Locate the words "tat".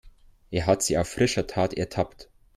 1.45-1.75